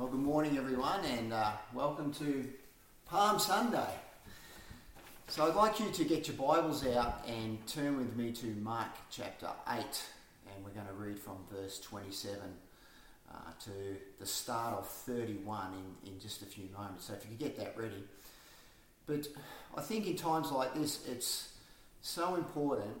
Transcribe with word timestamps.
Well, 0.00 0.08
good 0.08 0.20
morning, 0.20 0.56
everyone, 0.56 1.04
and 1.04 1.30
uh, 1.30 1.52
welcome 1.74 2.10
to 2.14 2.48
Palm 3.04 3.38
Sunday. 3.38 3.90
So, 5.28 5.46
I'd 5.46 5.54
like 5.54 5.78
you 5.78 5.90
to 5.90 6.04
get 6.04 6.26
your 6.26 6.38
Bibles 6.38 6.86
out 6.86 7.22
and 7.28 7.58
turn 7.66 7.98
with 7.98 8.16
me 8.16 8.32
to 8.32 8.46
Mark 8.62 8.88
chapter 9.10 9.50
8, 9.68 9.76
and 9.76 10.64
we're 10.64 10.70
going 10.70 10.86
to 10.86 10.94
read 10.94 11.18
from 11.18 11.36
verse 11.52 11.78
27 11.80 12.40
uh, 13.30 13.34
to 13.64 13.70
the 14.18 14.24
start 14.24 14.78
of 14.78 14.88
31 14.88 15.74
in, 15.74 16.12
in 16.12 16.18
just 16.18 16.40
a 16.40 16.46
few 16.46 16.70
moments. 16.74 17.04
So, 17.04 17.12
if 17.12 17.22
you 17.24 17.36
could 17.36 17.38
get 17.38 17.58
that 17.58 17.76
ready. 17.76 18.02
But 19.04 19.28
I 19.76 19.82
think 19.82 20.06
in 20.06 20.16
times 20.16 20.50
like 20.50 20.74
this, 20.74 21.06
it's 21.06 21.52
so 22.00 22.36
important 22.36 22.96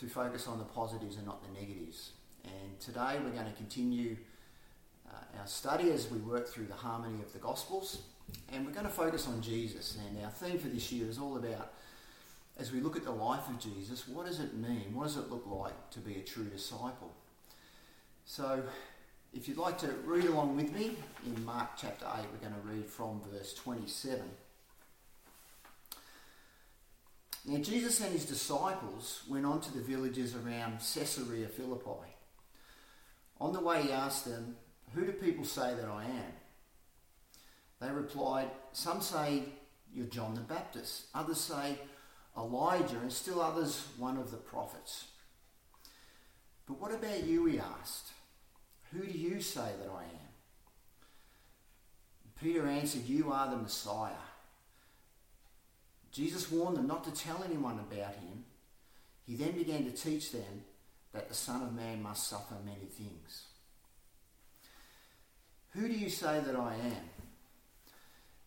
to 0.00 0.06
focus 0.08 0.48
on 0.48 0.58
the 0.58 0.64
positives 0.64 1.14
and 1.14 1.26
not 1.26 1.44
the 1.44 1.60
negatives. 1.60 2.10
And 2.42 2.80
today 2.80 3.20
we're 3.22 3.30
going 3.30 3.46
to 3.46 3.56
continue 3.56 4.16
uh, 5.12 5.40
our 5.40 5.46
study 5.46 5.90
as 5.90 6.10
we 6.10 6.18
work 6.18 6.48
through 6.48 6.66
the 6.66 6.74
harmony 6.74 7.20
of 7.22 7.32
the 7.32 7.38
Gospels. 7.38 8.02
And 8.52 8.66
we're 8.66 8.72
going 8.72 8.86
to 8.86 8.92
focus 8.92 9.26
on 9.28 9.42
Jesus. 9.42 9.98
And 10.06 10.24
our 10.24 10.30
theme 10.30 10.58
for 10.58 10.68
this 10.68 10.90
year 10.90 11.08
is 11.08 11.18
all 11.18 11.36
about, 11.36 11.72
as 12.58 12.72
we 12.72 12.80
look 12.80 12.96
at 12.96 13.04
the 13.04 13.12
life 13.12 13.48
of 13.48 13.58
Jesus, 13.58 14.08
what 14.08 14.26
does 14.26 14.40
it 14.40 14.54
mean? 14.54 14.94
What 14.94 15.04
does 15.04 15.16
it 15.16 15.30
look 15.30 15.44
like 15.46 15.90
to 15.90 15.98
be 15.98 16.16
a 16.16 16.22
true 16.22 16.44
disciple? 16.44 17.12
So, 18.24 18.62
if 19.34 19.48
you'd 19.48 19.58
like 19.58 19.78
to 19.78 19.88
read 20.04 20.24
along 20.26 20.56
with 20.56 20.72
me 20.72 20.96
in 21.26 21.44
Mark 21.44 21.70
chapter 21.76 22.06
8, 22.06 22.24
we're 22.32 22.48
going 22.48 22.60
to 22.60 22.68
read 22.68 22.86
from 22.86 23.20
verse 23.32 23.54
27. 23.54 24.22
Now, 27.46 27.58
Jesus 27.58 28.00
and 28.00 28.12
his 28.12 28.24
disciples 28.24 29.22
went 29.28 29.46
on 29.46 29.60
to 29.62 29.72
the 29.72 29.80
villages 29.80 30.36
around 30.36 30.78
Caesarea 30.78 31.48
Philippi. 31.48 32.12
On 33.40 33.52
the 33.52 33.60
way, 33.60 33.82
he 33.82 33.90
asked 33.90 34.24
them, 34.24 34.56
Who 34.94 35.06
do 35.06 35.12
people 35.12 35.44
say 35.44 35.74
that 35.74 35.88
I 35.88 36.04
am? 36.04 36.32
They 37.80 37.90
replied, 37.90 38.50
Some 38.72 39.00
say 39.00 39.44
you're 39.92 40.06
John 40.06 40.34
the 40.34 40.40
Baptist, 40.40 41.04
others 41.14 41.40
say 41.40 41.78
Elijah, 42.36 42.98
and 43.00 43.12
still 43.12 43.40
others 43.40 43.84
one 43.98 44.16
of 44.16 44.30
the 44.30 44.36
prophets. 44.36 45.06
But 46.66 46.80
what 46.80 46.94
about 46.94 47.24
you? 47.24 47.46
He 47.46 47.58
asked. 47.58 48.12
Who 48.92 49.04
do 49.04 49.18
you 49.18 49.40
say 49.40 49.72
that 49.80 49.90
I 49.90 50.02
am? 50.04 50.32
Peter 52.40 52.66
answered, 52.66 53.06
You 53.06 53.32
are 53.32 53.50
the 53.50 53.56
Messiah. 53.56 54.12
Jesus 56.10 56.50
warned 56.50 56.76
them 56.76 56.86
not 56.86 57.04
to 57.04 57.10
tell 57.10 57.42
anyone 57.42 57.78
about 57.78 58.14
him. 58.14 58.44
He 59.26 59.36
then 59.36 59.52
began 59.52 59.84
to 59.84 59.92
teach 59.92 60.32
them 60.32 60.64
that 61.12 61.28
the 61.28 61.34
Son 61.34 61.62
of 61.62 61.74
Man 61.74 62.02
must 62.02 62.28
suffer 62.28 62.56
many 62.64 62.86
things. 62.86 63.44
Who 65.74 65.88
do 65.88 65.94
you 65.94 66.10
say 66.10 66.40
that 66.40 66.54
I 66.54 66.74
am? 66.74 67.10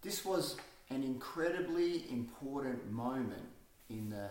This 0.02 0.24
was 0.24 0.58
an 0.90 1.04
incredibly 1.04 2.10
important 2.12 2.92
moment 2.92 3.48
in 3.90 4.10
the 4.10 4.30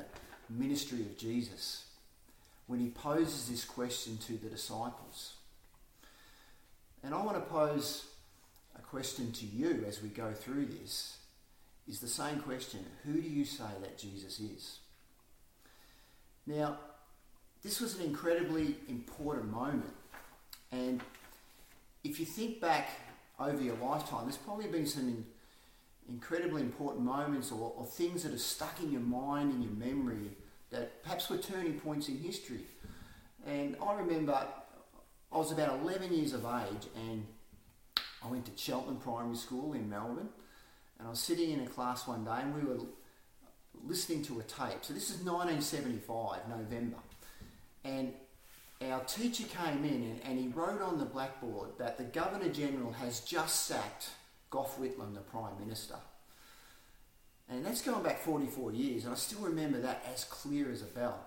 ministry 0.49 1.01
of 1.01 1.19
Jesus 1.19 1.87
when 2.67 2.79
he 2.79 2.89
poses 2.89 3.49
this 3.49 3.65
question 3.65 4.17
to 4.19 4.35
the 4.35 4.49
disciples. 4.49 5.35
And 7.03 7.15
I 7.15 7.23
want 7.23 7.37
to 7.37 7.51
pose 7.51 8.07
a 8.79 8.83
question 8.83 9.33
to 9.33 9.47
you 9.47 9.85
as 9.87 10.03
we 10.03 10.09
go 10.09 10.33
through 10.33 10.67
this 10.67 11.19
is 11.87 12.01
the 12.01 12.09
same 12.09 12.39
question 12.41 12.81
Who 13.05 13.21
do 13.21 13.29
you 13.29 13.45
say 13.45 13.65
that 13.83 13.99
Jesus 13.99 14.41
is? 14.41 14.79
Now, 16.47 16.79
this 17.63 17.81
was 17.81 17.99
an 17.99 18.05
incredibly 18.05 18.77
important 18.89 19.51
moment. 19.51 19.93
And 20.73 21.01
if 22.05 22.21
you 22.21 22.27
think 22.27 22.61
back 22.61 22.91
over 23.41 23.61
your 23.61 23.77
lifetime, 23.77 24.25
there's 24.25 24.37
probably 24.37 24.69
been 24.69 24.87
some 24.87 25.09
in, 25.09 25.25
incredibly 26.09 26.63
important 26.63 27.05
moments 27.05 27.51
or, 27.51 27.73
or 27.77 27.85
things 27.87 28.23
that 28.23 28.33
are 28.33 28.39
stuck 28.39 28.81
in 28.83 28.93
your 28.93 29.01
mind 29.01 29.53
and 29.53 29.65
your 29.65 29.73
memory 29.73 30.31
that 30.71 31.03
perhaps 31.03 31.31
were 31.31 31.39
turning 31.39 31.81
points 31.81 32.09
in 32.09 32.19
history. 32.19 32.61
And 33.47 33.77
I 33.85 33.95
remember 33.95 34.47
I 35.33 35.39
was 35.39 35.51
about 35.51 35.81
11 35.81 36.13
years 36.13 36.33
of 36.35 36.45
age 36.45 36.87
and 37.09 37.27
I 38.23 38.29
went 38.29 38.45
to 38.47 38.53
Cheltenham 38.57 38.99
Primary 38.99 39.37
School 39.37 39.73
in 39.73 39.89
Melbourne 39.89 40.29
and 40.99 41.09
I 41.09 41.11
was 41.11 41.21
sitting 41.21 41.51
in 41.51 41.61
a 41.61 41.67
class 41.67 42.07
one 42.07 42.25
day 42.25 42.39
and 42.41 42.55
we 42.55 42.63
were 42.63 42.81
listening 43.85 44.23
to 44.25 44.41
a 44.41 44.43
tape. 44.43 44.79
So 44.83 44.95
this 44.95 45.11
is 45.11 45.17
1975, 45.25 46.49
November. 46.49 46.97
And 47.85 48.13
our 48.93 49.05
teacher 49.05 49.45
came 49.45 49.85
in 49.85 50.03
and, 50.03 50.21
and 50.25 50.39
he 50.39 50.49
wrote 50.49 50.83
on 50.83 50.99
the 50.99 51.05
blackboard 51.05 51.71
that 51.79 51.99
the 51.99 52.05
Governor 52.05 52.49
General 52.49 52.93
has 52.93 53.21
just 53.21 53.67
sacked 53.67 54.11
Gough 54.51 54.79
Whitlam, 54.79 55.15
the 55.15 55.21
Prime 55.21 55.59
Minister. 55.59 55.97
And 57.49 57.65
that's 57.65 57.83
going 57.83 58.03
back 58.03 58.21
44 58.21 58.73
years, 58.73 59.05
and 59.05 59.13
I 59.13 59.17
still 59.17 59.41
remember 59.41 59.81
that 59.81 60.05
as 60.13 60.25
clear 60.25 60.71
as 60.73 60.83
a 60.83 60.87
bell. 60.87 61.19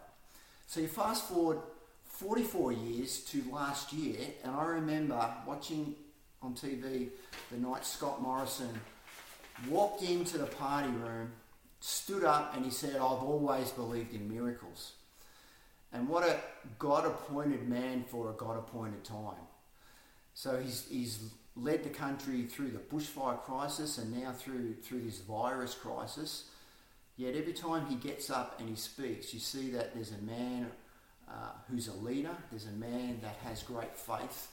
So 0.66 0.80
you 0.82 0.88
fast 0.88 1.30
forward 1.30 1.60
44 2.06 2.72
years 2.72 3.20
to 3.26 3.44
last 3.52 3.94
year, 3.94 4.18
and 4.44 4.56
I 4.56 4.66
remember 4.66 5.34
watching 5.46 5.96
on 6.42 6.56
TV 6.56 7.10
the 7.52 7.58
night 7.58 7.86
Scott 7.86 8.22
Morrison 8.22 8.80
walked 9.70 10.04
into 10.04 10.38
the 10.38 10.46
party 10.46 10.90
room, 10.90 11.32
stood 11.80 12.24
up, 12.24 12.56
and 12.56 12.66
he 12.66 12.72
said, 12.72 12.96
I've 12.96 13.24
always 13.24 13.70
believed 13.72 14.14
in 14.14 14.28
miracles. 14.34 14.94
And 15.94 16.08
what 16.08 16.24
a 16.24 16.40
God 16.80 17.06
appointed 17.06 17.68
man 17.68 18.04
for 18.08 18.30
a 18.30 18.34
God 18.34 18.58
appointed 18.58 19.04
time. 19.04 19.36
So 20.34 20.60
he's, 20.60 20.86
he's 20.90 21.32
led 21.56 21.84
the 21.84 21.90
country 21.90 22.44
through 22.44 22.70
the 22.70 22.80
bushfire 22.80 23.42
crisis 23.42 23.98
and 23.98 24.22
now 24.22 24.32
through, 24.32 24.76
through 24.76 25.02
this 25.02 25.20
virus 25.20 25.74
crisis. 25.74 26.46
Yet 27.16 27.36
every 27.36 27.54
time 27.54 27.88
he 27.88 27.96
gets 27.96 28.30
up 28.30 28.60
and 28.60 28.70
he 28.70 28.76
speaks, 28.76 29.34
you 29.34 29.40
see 29.40 29.72
that 29.72 29.96
there's 29.96 30.12
a 30.12 30.22
man 30.22 30.70
uh, 31.28 31.50
who's 31.70 31.88
a 31.88 31.94
leader, 31.94 32.36
there's 32.52 32.68
a 32.68 32.72
man 32.72 33.20
that 33.22 33.36
has 33.44 33.64
great 33.64 33.96
faith, 33.96 34.50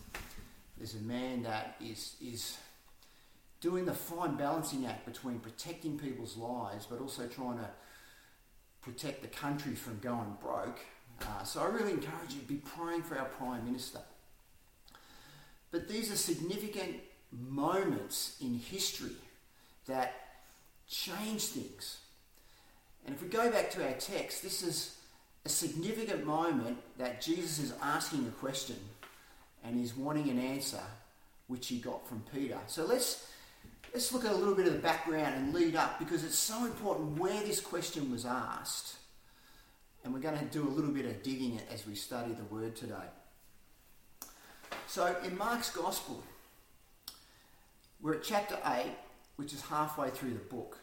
there's 0.78 0.94
a 0.94 1.02
man 1.02 1.42
that 1.42 1.76
is, 1.80 2.16
is 2.24 2.56
doing 3.60 3.84
the 3.84 3.92
fine 3.92 4.36
balancing 4.36 4.86
act 4.86 5.04
between 5.04 5.38
protecting 5.38 5.98
people's 5.98 6.36
lives 6.36 6.86
but 6.86 7.00
also 7.00 7.26
trying 7.26 7.58
to 7.58 7.68
protect 8.80 9.22
the 9.22 9.28
country 9.28 9.74
from 9.74 9.98
going 9.98 10.36
broke. 10.40 10.80
Uh, 11.22 11.42
so 11.44 11.60
I 11.62 11.66
really 11.66 11.92
encourage 11.92 12.32
you 12.32 12.40
to 12.40 12.46
be 12.46 12.56
praying 12.56 13.02
for 13.02 13.18
our 13.18 13.26
Prime 13.26 13.64
Minister. 13.64 14.00
But 15.70 15.88
these 15.88 16.12
are 16.12 16.16
significant 16.16 16.96
moments 17.32 18.36
in 18.40 18.54
history 18.54 19.16
that 19.86 20.14
change 20.88 21.42
things. 21.42 21.98
And 23.06 23.14
if 23.14 23.22
we 23.22 23.28
go 23.28 23.50
back 23.50 23.70
to 23.72 23.84
our 23.84 23.94
text, 23.94 24.42
this 24.42 24.62
is 24.62 24.98
a 25.44 25.48
significant 25.48 26.24
moment 26.24 26.78
that 26.98 27.20
Jesus 27.20 27.58
is 27.58 27.74
asking 27.82 28.26
a 28.26 28.30
question 28.30 28.76
and 29.62 29.78
he's 29.78 29.96
wanting 29.96 30.30
an 30.30 30.38
answer 30.38 30.80
which 31.48 31.68
he 31.68 31.78
got 31.78 32.06
from 32.06 32.22
Peter. 32.32 32.58
So 32.66 32.84
let's 32.84 33.26
let's 33.92 34.12
look 34.12 34.24
at 34.24 34.32
a 34.32 34.36
little 34.36 34.54
bit 34.54 34.66
of 34.66 34.72
the 34.72 34.78
background 34.78 35.34
and 35.34 35.54
lead 35.54 35.76
up 35.76 35.98
because 35.98 36.24
it's 36.24 36.38
so 36.38 36.64
important 36.64 37.18
where 37.18 37.40
this 37.42 37.60
question 37.60 38.10
was 38.10 38.24
asked. 38.24 38.96
And 40.04 40.12
we're 40.12 40.20
going 40.20 40.38
to 40.38 40.44
do 40.44 40.62
a 40.62 40.70
little 40.70 40.90
bit 40.90 41.06
of 41.06 41.22
digging 41.22 41.58
as 41.72 41.86
we 41.86 41.94
study 41.94 42.32
the 42.32 42.54
word 42.54 42.76
today. 42.76 43.08
So 44.86 45.16
in 45.24 45.36
Mark's 45.36 45.70
Gospel, 45.70 46.22
we're 48.00 48.14
at 48.14 48.22
chapter 48.22 48.58
8, 48.66 48.92
which 49.36 49.54
is 49.54 49.62
halfway 49.62 50.10
through 50.10 50.34
the 50.34 50.40
book. 50.40 50.78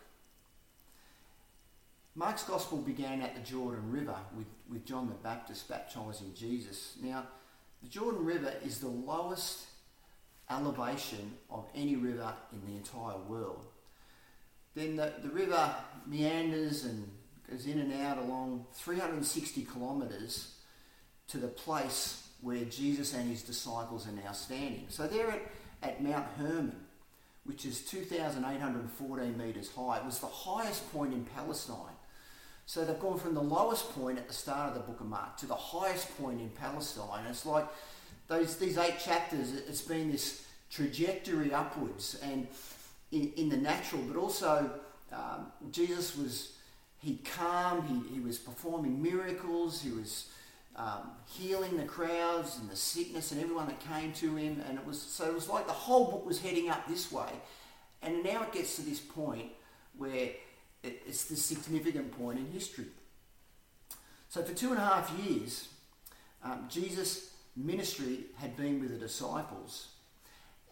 Mark's 2.16 2.44
Gospel 2.44 2.80
began 2.80 3.22
at 3.22 3.36
the 3.36 3.42
Jordan 3.42 3.90
River 3.92 4.16
with, 4.36 4.48
with 4.70 4.86
John 4.86 5.08
the 5.08 5.14
Baptist 5.14 5.70
baptizing 5.70 6.34
Jesus. 6.36 6.98
Now, 7.02 7.26
the 7.82 7.90
Jordan 7.90 8.26
River 8.26 8.53
is 8.66 8.80
the 8.80 8.90
lowest 8.90 9.68
elevation 10.50 11.34
of 11.50 11.66
any 11.74 11.96
river 11.96 12.34
in 12.52 12.62
the 12.70 12.78
entire 12.78 13.18
world. 13.29 13.66
Then 14.76 14.96
the, 14.96 15.14
the 15.22 15.29
river 15.29 15.73
meanders 16.06 16.85
and 16.85 17.09
goes 17.49 17.66
in 17.66 17.79
and 17.79 17.93
out 18.02 18.17
along 18.17 18.66
360 18.73 19.67
kilometres 19.73 20.55
to 21.28 21.38
the 21.38 21.47
place 21.47 22.28
where 22.41 22.66
Jesus 22.66 23.14
and 23.14 23.29
his 23.29 23.43
disciples 23.43 24.08
are 24.08 24.11
now 24.11 24.32
standing. 24.32 24.85
So 24.90 25.08
they're 25.08 25.32
at, 25.32 25.41
at 25.84 26.03
Mount 26.03 26.26
Hermon, 26.38 26.76
which 27.46 27.66
is 27.66 27.82
2,814 27.85 29.38
metres 29.38 29.70
high. 29.76 29.97
It 29.97 30.05
was 30.05 30.20
the 30.20 30.28
highest 30.28 30.91
point 30.91 31.14
in 31.14 31.26
Palestine. 31.26 31.96
So 32.66 32.85
they've 32.85 32.99
gone 32.99 33.20
from 33.20 33.34
the 33.34 33.41
lowest 33.41 33.94
point 33.94 34.17
at 34.17 34.28
the 34.28 34.34
start 34.34 34.70
of 34.70 34.76
the 34.76 34.82
book 34.82 35.02
of 35.02 35.08
Mark 35.08 35.37
to 35.37 35.46
the 35.46 35.55
highest 35.55 36.17
point 36.17 36.40
in 36.40 36.49
Palestine. 36.49 37.26
It's 37.29 37.46
like 37.46 37.67
those 38.28 38.55
these 38.58 38.78
eight 38.78 38.99
chapters, 38.99 39.53
it's 39.53 39.82
been 39.82 40.11
this 40.11 40.46
trajectory 40.70 41.53
upwards 41.53 42.20
and 42.23 42.47
in, 43.11 43.32
in 43.35 43.49
the 43.49 43.58
natural, 43.58 44.02
but 44.03 44.17
also 44.17 44.72
um, 45.11 45.52
Jesus 45.72 46.16
was 46.16 46.53
he 47.02 47.18
calm, 47.36 47.86
he, 47.88 48.16
he 48.16 48.20
was 48.20 48.38
performing 48.38 49.02
miracles, 49.02 49.82
he 49.82 49.92
was 49.92 50.28
um, 50.76 51.12
healing 51.26 51.78
the 51.78 51.84
crowds 51.84 52.59
and 52.59 52.70
the 52.70 52.76
sickness 52.76 53.32
and 53.32 53.42
everyone 53.42 53.68
that 53.68 53.80
came 53.80 54.14
to 54.14 54.36
him. 54.36 54.64
And 54.68 54.78
it 54.78 54.86
was 54.86 55.02
so 55.02 55.26
it 55.26 55.34
was 55.34 55.50
like 55.50 55.66
the 55.68 55.74
whole 55.74 56.12
book 56.12 56.26
was 56.26 56.40
heading 56.40 56.70
up 56.70 56.88
this 56.88 57.12
way. 57.12 57.30
And 58.03 58.24
now 58.24 58.44
it 58.44 58.53
gets 58.53 58.76
to 58.78 58.82
this 58.84 59.00
point 59.00 59.52
where 59.98 60.30
it, 60.84 61.02
it's 61.06 61.26
the 61.26 61.36
significant 61.36 62.18
point 62.18 62.40
in 62.40 62.52
history. 62.52 62.86
So 64.30 64.44
for 64.44 64.54
two 64.54 64.70
and 64.70 64.78
a 64.78 64.86
half 64.86 65.12
years, 65.20 65.68
um, 66.44 66.68
Jesus' 66.70 67.32
ministry 67.56 68.26
had 68.38 68.56
been 68.56 68.80
with 68.80 68.92
the 68.92 68.97
disciples, 68.97 69.90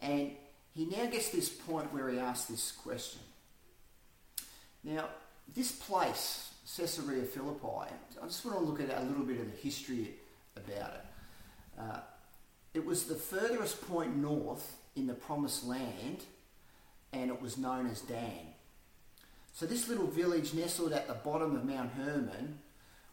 and 0.00 0.32
he 0.74 0.86
now 0.86 1.06
gets 1.06 1.30
to 1.30 1.36
this 1.36 1.50
point 1.50 1.92
where 1.92 2.08
he 2.08 2.18
asks 2.18 2.48
this 2.48 2.72
question. 2.72 3.20
Now, 4.82 5.10
this 5.54 5.72
place, 5.72 6.52
Caesarea 6.76 7.24
Philippi, 7.24 7.92
I 8.22 8.26
just 8.26 8.44
want 8.44 8.58
to 8.58 8.64
look 8.64 8.80
at 8.80 8.96
a 8.96 9.02
little 9.04 9.24
bit 9.24 9.40
of 9.40 9.50
the 9.50 9.56
history 9.58 10.14
about 10.56 10.94
it. 10.94 11.04
Uh, 11.78 11.98
it 12.74 12.84
was 12.84 13.04
the 13.04 13.14
furthest 13.14 13.86
point 13.88 14.16
north 14.16 14.76
in 14.94 15.06
the 15.06 15.14
Promised 15.14 15.66
Land, 15.66 16.24
and 17.12 17.30
it 17.30 17.42
was 17.42 17.58
known 17.58 17.86
as 17.88 18.00
Dan. 18.02 18.54
So 19.52 19.66
this 19.66 19.88
little 19.88 20.06
village 20.06 20.54
nestled 20.54 20.92
at 20.92 21.08
the 21.08 21.14
bottom 21.14 21.56
of 21.56 21.64
Mount 21.64 21.92
Hermon, 21.92 22.58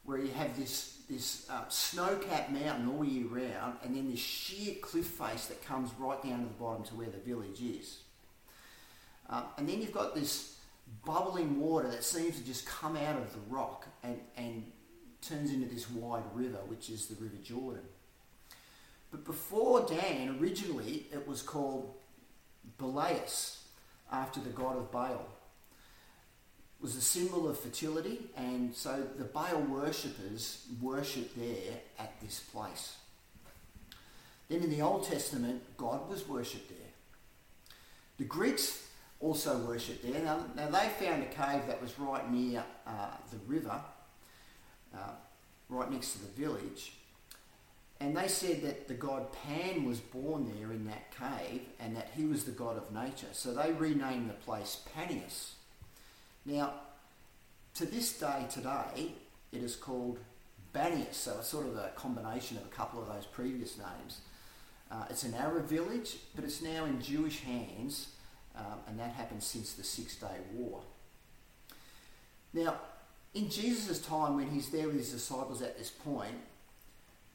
where 0.03 0.19
you 0.19 0.31
have 0.31 0.57
this, 0.57 0.99
this 1.09 1.49
uh, 1.49 1.67
snow-capped 1.67 2.51
mountain 2.51 2.87
all 2.89 3.03
year 3.03 3.25
round, 3.27 3.77
and 3.83 3.95
then 3.95 4.09
this 4.09 4.19
sheer 4.19 4.75
cliff 4.81 5.07
face 5.07 5.47
that 5.47 5.65
comes 5.65 5.89
right 5.97 6.21
down 6.23 6.39
to 6.39 6.45
the 6.45 6.53
bottom 6.53 6.83
to 6.83 6.95
where 6.95 7.09
the 7.09 7.17
village 7.17 7.61
is. 7.61 7.99
Uh, 9.29 9.43
and 9.57 9.67
then 9.67 9.81
you've 9.81 9.91
got 9.91 10.15
this 10.15 10.56
bubbling 11.05 11.59
water 11.59 11.89
that 11.89 12.03
seems 12.03 12.37
to 12.37 12.45
just 12.45 12.65
come 12.65 12.97
out 12.97 13.17
of 13.17 13.31
the 13.33 13.39
rock 13.49 13.87
and, 14.03 14.19
and 14.35 14.63
turns 15.21 15.51
into 15.51 15.67
this 15.67 15.89
wide 15.89 16.23
river, 16.33 16.59
which 16.67 16.89
is 16.89 17.07
the 17.07 17.21
River 17.23 17.37
Jordan. 17.43 17.83
But 19.11 19.25
before 19.25 19.85
Dan, 19.87 20.37
originally 20.39 21.05
it 21.13 21.27
was 21.27 21.41
called 21.41 21.93
Belias, 22.77 23.57
after 24.11 24.39
the 24.39 24.49
god 24.49 24.77
of 24.77 24.91
Baal. 24.91 25.25
It 26.79 26.83
was 26.83 26.95
a 26.95 27.01
symbol 27.01 27.49
of 27.49 27.59
fertility, 27.59 28.29
and 28.35 28.73
so 28.73 29.03
the 29.17 29.23
Baal 29.23 29.61
worshippers 29.61 30.65
worshipped 30.81 31.37
there 31.37 31.73
at 31.99 32.19
this 32.21 32.39
place. 32.39 32.97
Then 34.47 34.63
in 34.63 34.69
the 34.69 34.81
Old 34.81 35.05
Testament, 35.05 35.61
God 35.75 36.09
was 36.09 36.27
worshipped 36.27 36.69
there. 36.69 36.77
The 38.17 38.23
Greeks 38.23 38.86
also 39.19 39.57
worshipped 39.59 40.03
there. 40.03 40.21
Now, 40.21 40.45
now 40.55 40.69
they 40.69 40.89
found 40.89 41.23
a 41.23 41.27
cave 41.27 41.67
that 41.67 41.81
was 41.81 41.97
right 41.97 42.29
near 42.31 42.63
uh, 42.85 43.11
the 43.31 43.37
river, 43.47 43.79
uh, 44.95 45.11
right 45.69 45.91
next 45.91 46.13
to 46.13 46.19
the 46.19 46.31
village. 46.41 46.93
And 47.99 48.15
they 48.15 48.27
said 48.27 48.61
that 48.61 48.87
the 48.87 48.93
god 48.93 49.27
Pan 49.33 49.85
was 49.85 49.99
born 49.99 50.51
there 50.55 50.71
in 50.71 50.85
that 50.85 51.11
cave 51.17 51.61
and 51.79 51.95
that 51.95 52.11
he 52.15 52.25
was 52.25 52.43
the 52.43 52.51
god 52.51 52.77
of 52.77 52.93
nature. 52.93 53.27
So 53.31 53.53
they 53.53 53.71
renamed 53.71 54.29
the 54.29 54.35
place 54.35 54.81
Panias. 54.95 55.53
Now, 56.45 56.73
to 57.73 57.85
this 57.85 58.19
day 58.19 58.45
today, 58.51 59.13
it 59.51 59.63
is 59.63 59.75
called 59.75 60.19
Banias. 60.75 61.15
So 61.15 61.37
it's 61.39 61.47
sort 61.47 61.65
of 61.65 61.75
a 61.75 61.91
combination 61.95 62.57
of 62.57 62.65
a 62.65 62.69
couple 62.69 63.01
of 63.01 63.07
those 63.07 63.25
previous 63.25 63.77
names. 63.77 64.21
Uh, 64.91 65.05
it's 65.09 65.23
an 65.23 65.33
Arab 65.33 65.65
village, 65.65 66.17
but 66.35 66.45
it's 66.45 66.61
now 66.61 66.85
in 66.85 67.01
Jewish 67.01 67.41
hands 67.41 68.09
um, 68.55 68.79
and 68.87 68.99
that 68.99 69.11
happened 69.11 69.43
since 69.43 69.73
the 69.73 69.83
Six 69.83 70.15
Day 70.15 70.37
War. 70.53 70.81
Now, 72.53 72.75
in 73.33 73.49
Jesus' 73.49 73.99
time, 73.99 74.35
when 74.35 74.49
he's 74.49 74.69
there 74.69 74.87
with 74.87 74.97
his 74.97 75.11
disciples 75.11 75.61
at 75.61 75.77
this 75.77 75.89
point, 75.89 76.35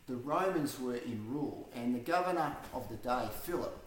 the 0.08 0.16
Romans 0.16 0.80
were 0.80 0.96
in 0.96 1.32
rule, 1.32 1.70
and 1.74 1.94
the 1.94 2.00
governor 2.00 2.56
of 2.74 2.88
the 2.88 2.96
day, 2.96 3.28
Philip, 3.44 3.78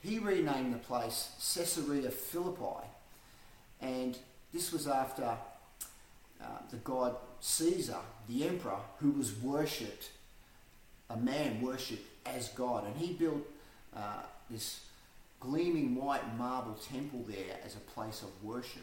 he 0.00 0.18
renamed 0.18 0.74
the 0.74 0.78
place 0.78 1.30
Caesarea 1.54 2.10
Philippi, 2.10 2.86
and 3.80 4.18
this 4.52 4.72
was 4.72 4.88
after 4.88 5.36
uh, 6.42 6.46
the 6.70 6.76
god 6.78 7.16
Caesar, 7.40 7.98
the 8.28 8.46
emperor, 8.46 8.78
who 8.98 9.12
was 9.12 9.36
worshipped, 9.36 10.10
a 11.08 11.16
man 11.16 11.60
worshipped 11.60 12.08
as 12.26 12.48
God, 12.50 12.86
and 12.86 12.96
he 12.96 13.12
built 13.12 13.42
uh, 13.96 14.22
this 14.50 14.80
gleaming 15.42 15.94
white 15.94 16.36
marble 16.38 16.74
temple 16.74 17.24
there 17.28 17.56
as 17.64 17.74
a 17.74 17.80
place 17.80 18.22
of 18.22 18.28
worship. 18.42 18.82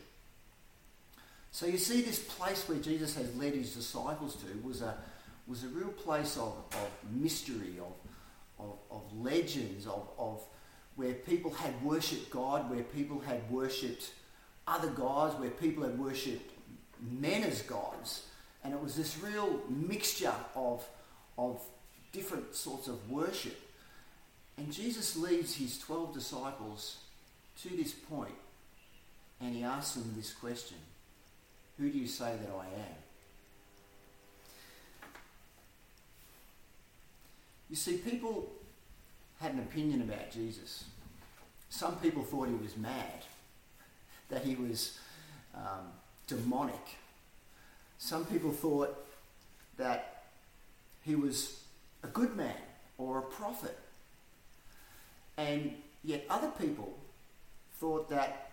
So 1.51 1.65
you 1.65 1.77
see, 1.77 2.01
this 2.01 2.19
place 2.19 2.67
where 2.69 2.77
Jesus 2.77 3.15
has 3.15 3.35
led 3.35 3.55
his 3.55 3.73
disciples 3.73 4.35
to 4.35 4.67
was 4.67 4.81
a, 4.81 4.95
was 5.47 5.63
a 5.63 5.67
real 5.67 5.89
place 5.89 6.37
of, 6.37 6.53
of 6.71 6.89
mystery, 7.11 7.79
of, 7.79 7.93
of, 8.59 8.77
of 8.91 9.17
legends, 9.17 9.87
of, 9.87 10.07
of 10.17 10.43
where 10.95 11.13
people 11.13 11.51
had 11.51 11.81
worshipped 11.83 12.29
God, 12.29 12.69
where 12.69 12.83
people 12.83 13.19
had 13.19 13.49
worshipped 13.49 14.11
other 14.67 14.89
gods, 14.89 15.39
where 15.39 15.49
people 15.49 15.83
had 15.83 15.97
worshipped 15.97 16.51
men 17.01 17.43
as 17.43 17.61
gods. 17.63 18.27
And 18.63 18.73
it 18.73 18.81
was 18.81 18.95
this 18.95 19.17
real 19.23 19.61
mixture 19.69 20.33
of, 20.55 20.87
of 21.37 21.61
different 22.11 22.53
sorts 22.53 22.87
of 22.87 23.09
worship. 23.09 23.57
And 24.59 24.73
Jesus 24.73 25.15
leads 25.15 25.55
his 25.55 25.79
12 25.79 26.13
disciples 26.13 26.97
to 27.61 27.69
this 27.69 27.93
point 27.93 28.35
and 29.39 29.55
he 29.55 29.63
asks 29.63 29.95
them 29.95 30.13
this 30.17 30.33
question 30.33 30.75
Who 31.77 31.89
do 31.89 31.97
you 31.97 32.07
say 32.07 32.35
that 32.41 32.51
I 32.53 32.65
am? 32.65 32.97
You 37.69 37.77
see, 37.77 37.97
people 37.99 38.51
had 39.39 39.53
an 39.53 39.59
opinion 39.59 40.01
about 40.01 40.29
Jesus. 40.29 40.83
Some 41.69 41.95
people 41.99 42.23
thought 42.23 42.49
he 42.49 42.55
was 42.55 42.75
mad, 42.75 43.23
that 44.29 44.43
he 44.43 44.55
was 44.55 44.99
um, 45.55 45.87
demonic. 46.27 46.97
Some 47.97 48.25
people 48.25 48.51
thought 48.51 49.05
that 49.77 50.23
he 51.05 51.15
was 51.15 51.63
a 52.03 52.07
good 52.07 52.35
man 52.35 52.57
or 52.97 53.19
a 53.19 53.21
prophet. 53.21 53.77
And 55.39 55.71
yet 56.03 56.25
other 56.29 56.49
people 56.59 56.97
thought 57.79 58.09
that 58.09 58.51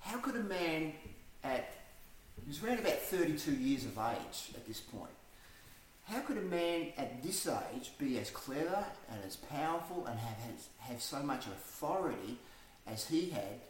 how 0.00 0.18
could 0.18 0.34
a 0.34 0.42
man 0.42 0.92
at, 1.44 1.72
he 2.42 2.48
was 2.48 2.62
around 2.64 2.80
about 2.80 2.98
32 2.98 3.52
years 3.52 3.84
of 3.84 3.96
age 3.96 4.50
at 4.56 4.66
this 4.66 4.80
point, 4.80 5.12
how 6.06 6.20
could 6.20 6.36
a 6.36 6.42
man 6.42 6.88
at 6.96 7.22
this 7.22 7.46
age 7.46 7.92
be 7.96 8.18
as 8.18 8.28
clever 8.30 8.84
and 9.08 9.20
as 9.24 9.36
powerful 9.36 10.04
and 10.06 10.18
have, 10.18 10.38
have 10.80 11.00
so 11.00 11.22
much 11.22 11.46
authority 11.46 12.38
as 12.86 13.06
he 13.06 13.30
had? 13.30 13.60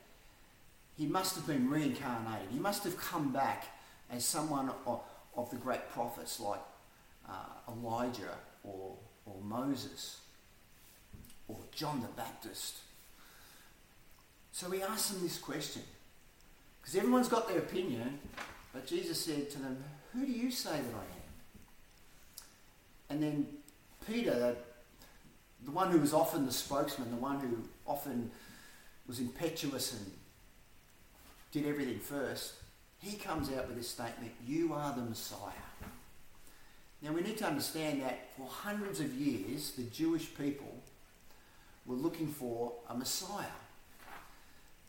He 0.96 1.06
must 1.06 1.34
have 1.34 1.46
been 1.46 1.68
reincarnated. 1.68 2.48
He 2.50 2.58
must 2.58 2.84
have 2.84 2.96
come 2.96 3.32
back 3.32 3.66
as 4.10 4.24
someone 4.24 4.70
of, 4.86 5.02
of 5.36 5.50
the 5.50 5.56
great 5.56 5.90
prophets 5.90 6.40
like 6.40 6.62
uh, 7.28 7.70
Elijah 7.70 8.38
or, 8.64 8.96
or 9.26 9.42
Moses 9.42 10.20
or 11.48 11.56
John 11.72 12.00
the 12.00 12.08
Baptist? 12.08 12.78
So 14.52 14.70
he 14.70 14.82
asked 14.82 15.12
them 15.12 15.22
this 15.22 15.38
question. 15.38 15.82
Because 16.80 16.96
everyone's 16.96 17.28
got 17.28 17.48
their 17.48 17.58
opinion, 17.58 18.18
but 18.72 18.86
Jesus 18.86 19.20
said 19.22 19.50
to 19.50 19.58
them, 19.58 19.82
Who 20.12 20.24
do 20.24 20.32
you 20.32 20.50
say 20.50 20.70
that 20.72 20.94
I 20.94 21.04
am? 21.04 21.28
And 23.10 23.22
then 23.22 23.46
Peter, 24.06 24.56
the 25.64 25.70
one 25.70 25.90
who 25.90 25.98
was 25.98 26.14
often 26.14 26.46
the 26.46 26.52
spokesman, 26.52 27.10
the 27.10 27.16
one 27.16 27.40
who 27.40 27.58
often 27.86 28.30
was 29.06 29.20
impetuous 29.20 29.92
and 29.92 30.10
did 31.52 31.66
everything 31.66 31.98
first, 31.98 32.54
he 33.00 33.16
comes 33.16 33.50
out 33.52 33.68
with 33.68 33.76
this 33.76 33.88
statement, 33.88 34.32
You 34.46 34.72
are 34.72 34.94
the 34.94 35.02
Messiah. 35.02 35.52
Now 37.00 37.12
we 37.12 37.20
need 37.20 37.38
to 37.38 37.46
understand 37.46 38.02
that 38.02 38.30
for 38.36 38.46
hundreds 38.46 39.00
of 39.00 39.14
years, 39.14 39.72
the 39.72 39.84
Jewish 39.84 40.34
people 40.34 40.82
were 41.88 41.96
looking 41.96 42.28
for 42.28 42.74
a 42.88 42.94
Messiah. 42.94 43.46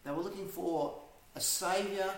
They 0.03 0.11
were 0.11 0.21
looking 0.21 0.47
for 0.47 0.99
a 1.33 1.39
Saviour, 1.39 2.13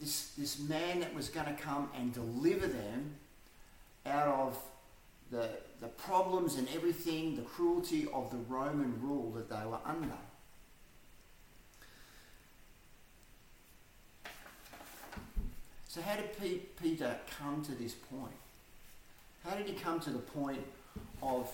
this, 0.00 0.32
this 0.38 0.58
man 0.58 1.00
that 1.00 1.14
was 1.14 1.28
going 1.28 1.46
to 1.46 1.62
come 1.62 1.90
and 1.96 2.12
deliver 2.12 2.66
them 2.66 3.16
out 4.06 4.28
of 4.28 4.58
the, 5.30 5.50
the 5.80 5.88
problems 5.88 6.56
and 6.56 6.66
everything, 6.74 7.36
the 7.36 7.42
cruelty 7.42 8.08
of 8.12 8.30
the 8.30 8.38
Roman 8.48 9.00
rule 9.02 9.30
that 9.32 9.50
they 9.50 9.66
were 9.66 9.80
under. 9.84 10.08
So, 15.88 16.00
how 16.02 16.16
did 16.16 16.76
Peter 16.76 17.16
come 17.38 17.62
to 17.64 17.72
this 17.72 17.94
point? 17.94 18.34
How 19.44 19.56
did 19.56 19.66
he 19.66 19.72
come 19.74 19.98
to 20.00 20.10
the 20.10 20.18
point 20.18 20.60
of 21.22 21.50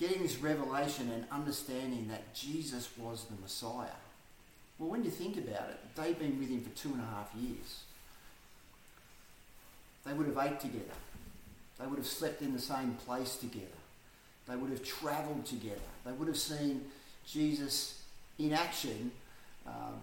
getting 0.00 0.22
this 0.22 0.38
revelation 0.38 1.10
and 1.10 1.26
understanding 1.30 2.08
that 2.08 2.34
Jesus 2.34 2.88
was 2.96 3.24
the 3.24 3.40
Messiah. 3.40 3.98
Well, 4.78 4.88
when 4.88 5.04
you 5.04 5.10
think 5.10 5.36
about 5.36 5.68
it, 5.68 5.78
they've 5.94 6.18
been 6.18 6.38
with 6.38 6.48
him 6.48 6.62
for 6.62 6.70
two 6.70 6.88
and 6.88 7.02
a 7.02 7.04
half 7.04 7.30
years. 7.38 7.82
They 10.06 10.14
would 10.14 10.26
have 10.26 10.38
ate 10.38 10.58
together. 10.58 10.96
They 11.78 11.86
would 11.86 11.98
have 11.98 12.06
slept 12.06 12.40
in 12.40 12.54
the 12.54 12.58
same 12.58 12.94
place 13.04 13.36
together. 13.36 13.66
They 14.48 14.56
would 14.56 14.70
have 14.70 14.82
travelled 14.82 15.44
together. 15.44 15.76
They 16.06 16.12
would 16.12 16.28
have 16.28 16.38
seen 16.38 16.86
Jesus 17.26 18.02
in 18.38 18.54
action 18.54 19.10
um, 19.66 20.00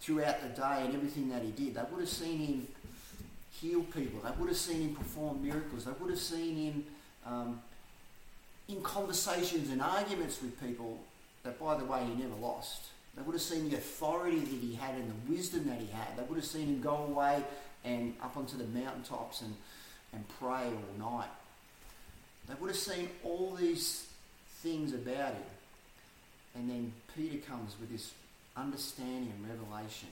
throughout 0.00 0.42
the 0.42 0.48
day 0.48 0.84
and 0.84 0.94
everything 0.94 1.28
that 1.30 1.42
he 1.42 1.50
did. 1.50 1.74
They 1.74 1.82
would 1.90 2.00
have 2.00 2.08
seen 2.08 2.38
him 2.38 2.68
heal 3.60 3.82
people. 3.82 4.20
They 4.20 4.30
would 4.38 4.48
have 4.48 4.56
seen 4.56 4.80
him 4.80 4.94
perform 4.94 5.44
miracles. 5.44 5.86
They 5.86 5.92
would 5.98 6.10
have 6.10 6.20
seen 6.20 6.56
him 6.56 6.84
um, 7.26 7.60
in 8.70 8.82
conversations 8.82 9.70
and 9.70 9.82
arguments 9.82 10.40
with 10.40 10.60
people 10.60 10.98
that, 11.42 11.58
by 11.58 11.76
the 11.76 11.84
way, 11.84 12.04
he 12.04 12.14
never 12.22 12.34
lost. 12.40 12.86
They 13.16 13.22
would 13.22 13.32
have 13.32 13.42
seen 13.42 13.70
the 13.70 13.76
authority 13.76 14.38
that 14.38 14.60
he 14.60 14.74
had 14.74 14.94
and 14.94 15.10
the 15.10 15.32
wisdom 15.32 15.66
that 15.66 15.80
he 15.80 15.88
had. 15.88 16.16
They 16.16 16.22
would 16.22 16.36
have 16.36 16.44
seen 16.44 16.68
him 16.68 16.80
go 16.80 16.96
away 16.96 17.42
and 17.84 18.14
up 18.22 18.36
onto 18.36 18.56
the 18.56 18.64
mountaintops 18.64 19.40
and, 19.42 19.54
and 20.12 20.24
pray 20.38 20.66
all 20.66 21.12
night. 21.18 21.28
They 22.48 22.54
would 22.54 22.68
have 22.68 22.78
seen 22.78 23.08
all 23.24 23.56
these 23.58 24.06
things 24.62 24.94
about 24.94 25.34
him. 25.34 25.42
And 26.54 26.70
then 26.70 26.92
Peter 27.16 27.38
comes 27.38 27.74
with 27.80 27.90
this 27.90 28.12
understanding 28.56 29.32
and 29.36 29.48
revelation 29.48 30.08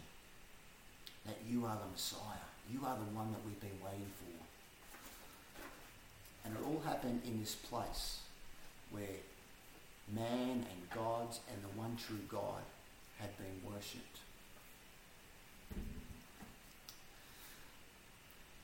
that 1.26 1.36
you 1.48 1.64
are 1.66 1.76
the 1.76 1.90
Messiah. 1.92 2.46
You 2.72 2.80
are 2.84 2.96
the 2.96 3.16
one 3.16 3.32
that 3.32 3.44
we've 3.44 3.60
been 3.60 3.78
waiting 3.84 4.06
for. 4.18 4.24
And 6.44 6.56
it 6.56 6.62
all 6.64 6.80
happened 6.84 7.22
in 7.26 7.40
this 7.40 7.54
place 7.54 8.20
where 8.90 9.04
man 10.14 10.64
and 10.70 10.90
gods 10.94 11.40
and 11.52 11.62
the 11.62 11.78
one 11.78 11.96
true 11.96 12.20
God 12.28 12.62
had 13.18 13.36
been 13.36 13.72
worshipped. 13.72 14.18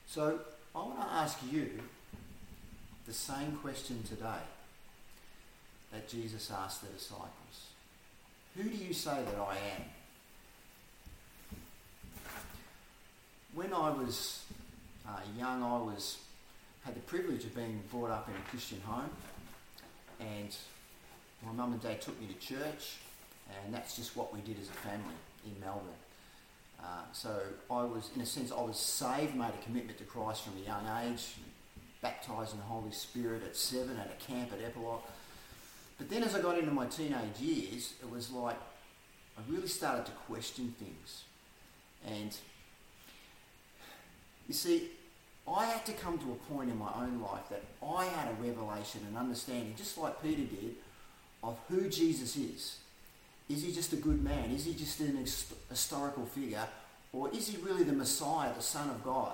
So 0.06 0.38
I 0.74 0.78
want 0.78 1.00
to 1.00 1.12
ask 1.12 1.38
you 1.50 1.70
the 3.06 3.12
same 3.12 3.52
question 3.56 4.02
today 4.08 4.42
that 5.92 6.08
Jesus 6.08 6.50
asked 6.50 6.82
the 6.82 6.88
disciples. 6.88 7.30
Who 8.56 8.62
do 8.64 8.76
you 8.76 8.94
say 8.94 9.22
that 9.24 9.36
I 9.36 9.56
am? 9.76 9.84
When 13.54 13.72
I 13.72 13.90
was 13.90 14.44
uh, 15.06 15.18
young, 15.38 15.62
I 15.62 15.78
was 15.78 16.18
had 16.84 16.94
the 16.94 17.00
privilege 17.00 17.44
of 17.44 17.54
being 17.54 17.82
brought 17.90 18.10
up 18.10 18.28
in 18.28 18.34
a 18.34 18.50
Christian 18.50 18.80
home, 18.82 19.10
and 20.24 20.54
my 21.44 21.52
mum 21.52 21.72
and 21.72 21.82
dad 21.82 22.00
took 22.00 22.18
me 22.20 22.26
to 22.26 22.34
church, 22.34 22.96
and 23.64 23.74
that's 23.74 23.96
just 23.96 24.16
what 24.16 24.32
we 24.32 24.40
did 24.40 24.60
as 24.60 24.68
a 24.68 24.72
family 24.72 25.14
in 25.44 25.58
Melbourne. 25.60 26.00
Uh, 26.80 27.02
so 27.12 27.40
I 27.70 27.84
was, 27.84 28.10
in 28.14 28.20
a 28.20 28.26
sense, 28.26 28.52
I 28.52 28.60
was 28.60 28.78
saved, 28.78 29.34
made 29.34 29.48
a 29.48 29.64
commitment 29.64 29.98
to 29.98 30.04
Christ 30.04 30.44
from 30.44 30.54
a 30.60 30.66
young 30.66 30.86
age, 31.04 31.34
baptised 32.02 32.52
in 32.52 32.58
the 32.58 32.64
Holy 32.64 32.92
Spirit 32.92 33.42
at 33.44 33.56
seven 33.56 33.96
at 33.98 34.10
a 34.10 34.24
camp 34.32 34.52
at 34.52 34.62
Epilogue. 34.62 35.00
But 35.96 36.10
then 36.10 36.22
as 36.22 36.34
I 36.34 36.40
got 36.40 36.58
into 36.58 36.70
my 36.70 36.86
teenage 36.86 37.38
years, 37.40 37.94
it 38.02 38.10
was 38.10 38.30
like 38.30 38.56
I 39.36 39.40
really 39.48 39.68
started 39.68 40.06
to 40.06 40.12
question 40.12 40.74
things. 40.78 41.24
And 42.06 42.36
you 44.46 44.54
see, 44.54 44.90
I 45.46 45.66
had 45.66 45.84
to 45.86 45.92
come 45.92 46.18
to 46.18 46.32
a 46.32 46.54
point 46.54 46.70
in 46.70 46.78
my 46.78 46.90
own 46.96 47.20
life 47.20 47.48
that 47.50 47.62
I 47.86 48.06
had 48.06 48.28
a 48.28 48.42
revelation 48.42 49.02
and 49.06 49.16
understanding, 49.16 49.74
just 49.76 49.98
like 49.98 50.22
Peter 50.22 50.42
did, 50.42 50.76
of 51.42 51.58
who 51.68 51.88
Jesus 51.88 52.36
is. 52.36 52.78
Is 53.50 53.62
he 53.62 53.72
just 53.72 53.92
a 53.92 53.96
good 53.96 54.24
man? 54.24 54.50
Is 54.50 54.64
he 54.64 54.72
just 54.72 55.00
an 55.00 55.18
historical 55.68 56.24
figure? 56.24 56.66
Or 57.12 57.30
is 57.30 57.46
he 57.48 57.58
really 57.58 57.84
the 57.84 57.92
Messiah, 57.92 58.54
the 58.54 58.62
Son 58.62 58.88
of 58.88 59.04
God? 59.04 59.32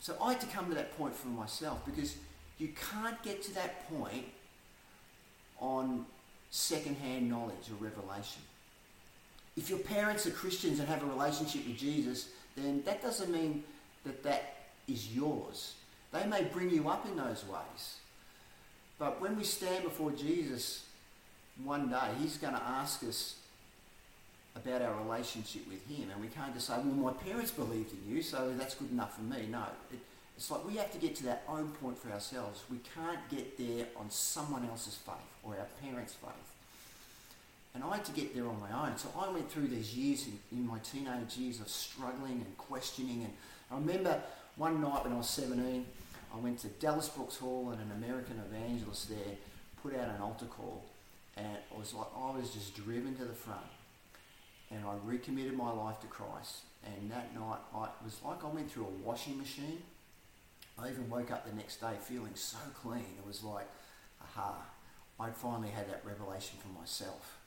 So 0.00 0.16
I 0.22 0.32
had 0.32 0.40
to 0.42 0.46
come 0.46 0.68
to 0.68 0.74
that 0.74 0.96
point 0.96 1.14
for 1.14 1.28
myself 1.28 1.84
because 1.84 2.14
you 2.58 2.68
can't 2.92 3.20
get 3.24 3.42
to 3.42 3.54
that 3.54 3.90
point 3.90 4.26
on 5.60 6.06
second-hand 6.50 7.28
knowledge 7.28 7.68
or 7.68 7.84
revelation. 7.84 8.42
If 9.56 9.68
your 9.68 9.80
parents 9.80 10.24
are 10.24 10.30
Christians 10.30 10.78
and 10.78 10.88
have 10.88 11.02
a 11.02 11.06
relationship 11.06 11.66
with 11.66 11.76
Jesus, 11.76 12.28
then 12.56 12.82
that 12.84 13.02
doesn't 13.02 13.30
mean 13.30 13.64
that 14.08 14.22
that 14.24 14.54
is 14.86 15.14
yours. 15.14 15.74
They 16.12 16.26
may 16.26 16.42
bring 16.44 16.70
you 16.70 16.88
up 16.88 17.06
in 17.06 17.16
those 17.16 17.44
ways. 17.46 17.96
But 18.98 19.20
when 19.20 19.36
we 19.36 19.44
stand 19.44 19.84
before 19.84 20.10
Jesus 20.10 20.84
one 21.62 21.88
day, 21.90 22.10
he's 22.20 22.36
going 22.36 22.54
to 22.54 22.62
ask 22.62 23.02
us 23.04 23.36
about 24.56 24.82
our 24.82 24.94
relationship 25.04 25.68
with 25.68 25.86
him. 25.86 26.10
And 26.10 26.20
we 26.20 26.28
can't 26.28 26.52
just 26.54 26.66
say, 26.66 26.74
well, 26.74 26.84
my 26.84 27.12
parents 27.12 27.50
believed 27.50 27.92
in 27.92 28.14
you, 28.14 28.22
so 28.22 28.52
that's 28.56 28.74
good 28.74 28.90
enough 28.90 29.16
for 29.16 29.22
me. 29.22 29.46
No. 29.50 29.64
It, 29.92 30.00
it's 30.36 30.50
like 30.50 30.66
we 30.66 30.76
have 30.76 30.92
to 30.92 30.98
get 30.98 31.16
to 31.16 31.24
that 31.24 31.42
own 31.48 31.68
point 31.82 31.98
for 31.98 32.10
ourselves. 32.10 32.62
We 32.70 32.78
can't 32.94 33.18
get 33.28 33.58
there 33.58 33.86
on 33.96 34.10
someone 34.10 34.68
else's 34.68 34.94
faith 34.94 35.16
or 35.42 35.56
our 35.58 35.66
parents' 35.82 36.14
faith. 36.14 36.32
And 37.74 37.84
I 37.84 37.96
had 37.96 38.04
to 38.06 38.12
get 38.12 38.34
there 38.34 38.46
on 38.46 38.58
my 38.60 38.88
own. 38.88 38.96
So 38.98 39.08
I 39.18 39.28
went 39.30 39.50
through 39.50 39.68
these 39.68 39.96
years 39.96 40.26
in, 40.26 40.38
in 40.56 40.66
my 40.66 40.78
teenage 40.78 41.36
years 41.36 41.60
of 41.60 41.68
struggling 41.68 42.44
and 42.44 42.56
questioning. 42.56 43.24
And 43.24 43.32
I 43.70 43.74
remember 43.76 44.20
one 44.56 44.80
night 44.80 45.04
when 45.04 45.12
I 45.12 45.16
was 45.16 45.28
17, 45.28 45.84
I 46.34 46.38
went 46.38 46.58
to 46.60 46.68
Dallas 46.68 47.08
Brooks 47.08 47.36
Hall 47.36 47.70
and 47.70 47.80
an 47.80 47.96
American 47.96 48.40
evangelist 48.50 49.08
there 49.08 49.36
put 49.82 49.94
out 49.94 50.08
an 50.08 50.20
altar 50.20 50.46
call. 50.46 50.84
And 51.36 51.46
it 51.46 51.78
was 51.78 51.94
like 51.94 52.06
I 52.16 52.36
was 52.36 52.50
just 52.50 52.74
driven 52.74 53.14
to 53.16 53.24
the 53.24 53.32
front. 53.32 53.60
And 54.70 54.84
I 54.84 54.94
recommitted 55.04 55.56
my 55.56 55.70
life 55.70 56.00
to 56.00 56.06
Christ. 56.06 56.62
And 56.84 57.10
that 57.10 57.34
night, 57.34 57.58
I, 57.74 57.84
it 57.84 58.04
was 58.04 58.20
like 58.24 58.44
I 58.44 58.48
went 58.48 58.70
through 58.70 58.84
a 58.84 59.06
washing 59.06 59.38
machine. 59.38 59.82
I 60.78 60.90
even 60.90 61.08
woke 61.08 61.30
up 61.30 61.48
the 61.48 61.54
next 61.54 61.80
day 61.80 61.94
feeling 62.00 62.32
so 62.34 62.58
clean. 62.82 63.04
It 63.18 63.26
was 63.26 63.42
like, 63.42 63.66
aha, 64.22 64.56
I'd 65.20 65.36
finally 65.36 65.70
had 65.70 65.88
that 65.88 66.02
revelation 66.04 66.58
for 66.60 66.78
myself. 66.78 67.38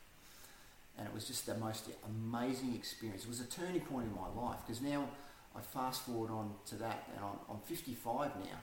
And 0.98 1.08
it 1.08 1.14
was 1.14 1.26
just 1.26 1.46
the 1.46 1.56
most 1.56 1.90
amazing 2.06 2.76
experience. 2.76 3.24
It 3.24 3.30
was 3.30 3.40
a 3.40 3.46
turning 3.46 3.82
point 3.82 4.08
in 4.08 4.16
my 4.16 4.42
life 4.42 4.60
because 4.66 4.82
now 4.82 5.08
I 5.56 5.62
fast 5.62 6.04
forward 6.04 6.32
on 6.32 6.54
to 6.68 6.76
that 6.76 7.10
and 7.16 7.24
I'm, 7.24 7.56
I'm 7.56 7.62
55 7.62 8.32
now. 8.38 8.60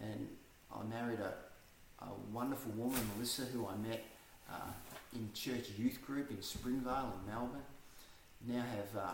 And 0.00 0.28
I 0.74 0.84
married 0.84 1.20
a, 1.20 1.34
a 2.04 2.08
wonderful 2.32 2.72
woman, 2.72 3.00
Melissa, 3.14 3.42
who 3.42 3.66
I 3.66 3.76
met 3.76 4.04
uh, 4.50 4.72
in 5.14 5.30
church 5.34 5.70
youth 5.76 6.04
group 6.04 6.30
in 6.30 6.42
Springvale 6.42 7.12
in 7.20 7.32
Melbourne. 7.32 7.60
Now 8.46 8.62
have 8.62 9.02
uh, 9.02 9.10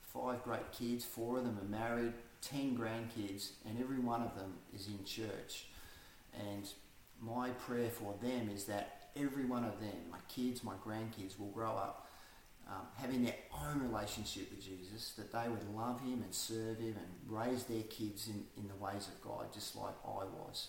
five 0.00 0.42
great 0.44 0.70
kids, 0.72 1.04
four 1.04 1.38
of 1.38 1.44
them 1.44 1.58
are 1.60 1.68
married, 1.68 2.12
ten 2.40 2.76
grandkids, 2.76 3.50
and 3.66 3.78
every 3.80 3.98
one 3.98 4.22
of 4.22 4.34
them 4.36 4.54
is 4.74 4.86
in 4.86 5.04
church. 5.04 5.66
And 6.34 6.68
my 7.20 7.50
prayer 7.50 7.90
for 7.90 8.14
them 8.22 8.50
is 8.54 8.64
that 8.64 9.10
every 9.16 9.44
one 9.44 9.64
of 9.64 9.80
them, 9.80 9.96
my 10.10 10.18
kids, 10.28 10.62
my 10.62 10.74
grandkids, 10.86 11.38
will 11.38 11.50
grow 11.50 11.70
up 11.70 12.07
um, 12.68 12.82
having 12.96 13.24
their 13.24 13.36
own 13.66 13.80
relationship 13.90 14.50
with 14.50 14.62
Jesus, 14.62 15.12
that 15.16 15.32
they 15.32 15.48
would 15.48 15.74
love 15.74 16.00
him 16.00 16.22
and 16.22 16.34
serve 16.34 16.78
him 16.78 16.96
and 16.96 17.08
raise 17.26 17.64
their 17.64 17.82
kids 17.84 18.28
in, 18.28 18.44
in 18.56 18.68
the 18.68 18.74
ways 18.74 19.08
of 19.08 19.20
God, 19.22 19.52
just 19.52 19.74
like 19.74 19.94
I 20.04 20.24
was. 20.24 20.68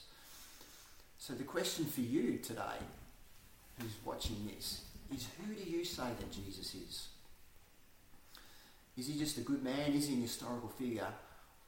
So 1.17 1.33
the 1.33 1.43
question 1.43 1.85
for 1.85 2.01
you 2.01 2.37
today, 2.37 2.79
who's 3.79 3.95
watching 4.05 4.49
this, 4.55 4.83
is 5.13 5.27
who 5.37 5.53
do 5.53 5.69
you 5.69 5.83
say 5.83 6.03
that 6.03 6.31
Jesus 6.31 6.73
is? 6.73 7.07
Is 8.97 9.07
he 9.07 9.17
just 9.17 9.37
a 9.37 9.41
good 9.41 9.63
man? 9.63 9.93
Is 9.93 10.07
he 10.07 10.15
an 10.15 10.21
historical 10.21 10.69
figure? 10.69 11.07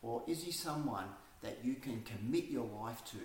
Or 0.01 0.23
is 0.27 0.43
he 0.43 0.51
someone 0.51 1.05
that 1.41 1.59
you 1.63 1.75
can 1.75 2.03
commit 2.03 2.45
your 2.45 2.67
life 2.81 3.03
to? 3.11 3.17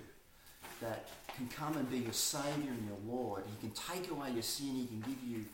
That 0.81 1.09
can 1.37 1.49
come 1.49 1.77
and 1.77 1.89
be 1.91 1.99
your 1.99 2.13
Saviour 2.13 2.73
and 2.73 2.87
your 2.87 2.99
Lord. 3.15 3.45
He 3.47 3.67
can 3.67 3.75
take 3.75 4.11
away 4.11 4.31
your 4.33 4.43
sin. 4.43 4.75
He 4.75 4.87
can 4.87 5.01
give 5.01 5.23
you 5.25 5.45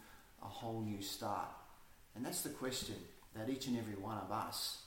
a 0.43 0.49
whole 0.49 0.81
new 0.81 1.03
start? 1.03 1.49
And 2.15 2.25
that's 2.25 2.43
the 2.43 2.51
question 2.51 2.97
that 3.35 3.49
each 3.49 3.67
and 3.67 3.79
every 3.79 3.95
one 3.95 4.19
of 4.19 4.31
us 4.31 4.83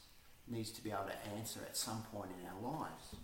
needs 0.48 0.70
to 0.72 0.84
be 0.84 0.92
able 0.92 1.06
to 1.06 1.38
answer 1.38 1.60
at 1.68 1.76
some 1.76 2.04
point 2.14 2.30
in 2.40 2.48
our 2.48 2.80
lives. 2.80 3.16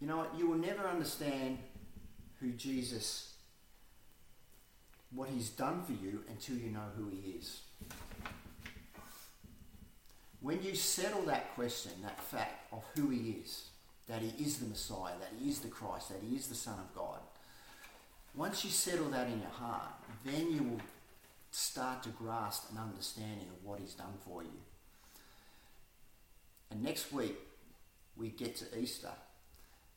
You 0.00 0.06
know 0.06 0.16
what? 0.16 0.34
You 0.38 0.48
will 0.48 0.56
never 0.56 0.86
understand 0.86 1.58
who 2.40 2.52
Jesus, 2.52 3.34
what 5.14 5.28
he's 5.28 5.50
done 5.50 5.82
for 5.82 5.92
you 5.92 6.24
until 6.28 6.56
you 6.56 6.70
know 6.70 6.86
who 6.96 7.08
he 7.10 7.32
is. 7.32 7.60
When 10.40 10.62
you 10.62 10.74
settle 10.74 11.22
that 11.22 11.54
question, 11.54 11.92
that 12.02 12.18
fact 12.18 12.72
of 12.72 12.82
who 12.96 13.10
he 13.10 13.40
is, 13.44 13.69
that 14.10 14.22
he 14.22 14.44
is 14.44 14.58
the 14.58 14.66
Messiah, 14.66 15.14
that 15.20 15.32
he 15.40 15.48
is 15.48 15.60
the 15.60 15.68
Christ, 15.68 16.08
that 16.08 16.18
he 16.20 16.34
is 16.34 16.48
the 16.48 16.54
Son 16.56 16.74
of 16.80 16.92
God. 16.96 17.20
Once 18.34 18.64
you 18.64 18.70
settle 18.70 19.08
that 19.10 19.28
in 19.28 19.40
your 19.40 19.50
heart, 19.50 19.92
then 20.24 20.50
you 20.50 20.62
will 20.64 20.80
start 21.52 22.02
to 22.02 22.08
grasp 22.10 22.70
an 22.72 22.78
understanding 22.78 23.46
of 23.48 23.64
what 23.64 23.78
he's 23.78 23.94
done 23.94 24.14
for 24.26 24.42
you. 24.42 24.58
And 26.72 26.82
next 26.82 27.12
week, 27.12 27.36
we 28.16 28.30
get 28.30 28.56
to 28.56 28.78
Easter. 28.78 29.12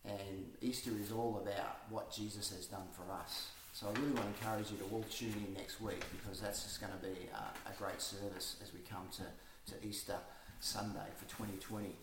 And 0.05 0.51
Easter 0.61 0.91
is 1.01 1.11
all 1.11 1.41
about 1.41 1.77
what 1.89 2.13
Jesus 2.13 2.51
has 2.51 2.67
done 2.67 2.87
for 2.91 3.11
us. 3.11 3.49
So 3.73 3.87
I 3.87 3.99
really 3.99 4.13
want 4.13 4.37
to 4.37 4.45
encourage 4.45 4.69
you 4.69 4.77
to 4.77 4.83
all 4.93 5.05
tune 5.09 5.33
in 5.47 5.53
next 5.55 5.81
week 5.81 6.03
because 6.11 6.39
that's 6.39 6.63
just 6.63 6.79
going 6.79 6.93
to 6.93 6.99
be 6.99 7.29
a, 7.33 7.69
a 7.69 7.73
great 7.79 7.99
service 7.99 8.57
as 8.61 8.73
we 8.73 8.81
come 8.81 9.07
to, 9.13 9.73
to 9.73 9.87
Easter 9.87 10.17
Sunday 10.59 11.09
for 11.17 11.25
2020. 11.25 11.95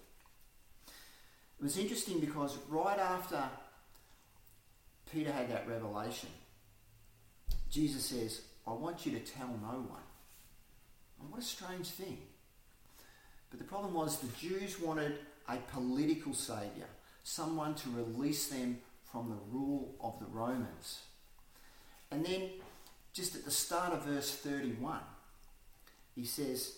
It 1.61 1.65
was 1.65 1.77
interesting 1.77 2.21
because 2.21 2.57
right 2.71 2.99
after 2.99 3.43
Peter 5.13 5.31
had 5.31 5.51
that 5.51 5.69
revelation, 5.69 6.31
Jesus 7.71 8.07
says, 8.07 8.41
I 8.67 8.73
want 8.73 9.05
you 9.05 9.13
to 9.13 9.19
tell 9.19 9.49
no 9.49 9.77
one. 9.77 10.07
And 11.21 11.31
what 11.31 11.41
a 11.41 11.45
strange 11.45 11.89
thing. 11.89 12.17
But 13.51 13.59
the 13.59 13.67
problem 13.67 13.93
was 13.93 14.19
the 14.19 14.39
Jews 14.39 14.81
wanted 14.81 15.19
a 15.49 15.57
political 15.71 16.33
saviour, 16.33 16.87
someone 17.25 17.75
to 17.75 17.91
release 17.91 18.49
them 18.49 18.79
from 19.13 19.29
the 19.29 19.57
rule 19.57 19.95
of 20.01 20.19
the 20.19 20.27
Romans. 20.27 21.01
And 22.11 22.25
then, 22.25 22.49
just 23.13 23.35
at 23.35 23.45
the 23.45 23.51
start 23.51 23.93
of 23.93 24.05
verse 24.05 24.35
31, 24.35 25.01
he 26.15 26.25
says 26.25 26.73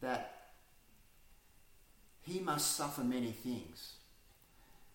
that 0.00 0.52
he 2.22 2.40
must 2.40 2.76
suffer 2.76 3.02
many 3.02 3.32
things. 3.32 3.95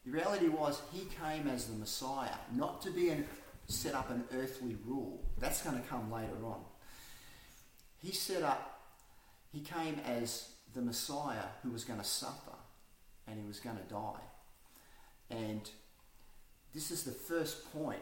The 0.05 0.11
reality 0.11 0.47
was 0.47 0.81
he 0.91 1.07
came 1.23 1.47
as 1.47 1.65
the 1.65 1.77
Messiah, 1.77 2.35
not 2.55 2.81
to 2.81 2.91
be 2.91 3.09
an, 3.09 3.25
set 3.67 3.93
up 3.93 4.09
an 4.09 4.23
earthly 4.33 4.75
rule. 4.85 5.23
That's 5.39 5.61
going 5.61 5.81
to 5.81 5.87
come 5.87 6.11
later 6.11 6.43
on. 6.43 6.61
He 8.01 8.11
set 8.11 8.41
up, 8.41 8.81
he 9.51 9.59
came 9.59 9.99
as 10.05 10.49
the 10.73 10.81
Messiah 10.81 11.45
who 11.61 11.69
was 11.69 11.83
going 11.83 11.99
to 11.99 12.05
suffer 12.05 12.55
and 13.27 13.39
he 13.39 13.45
was 13.45 13.59
going 13.59 13.77
to 13.77 13.83
die. 13.83 14.21
And 15.29 15.69
this 16.73 16.89
is 16.91 17.03
the 17.03 17.11
first 17.11 17.71
point 17.71 18.01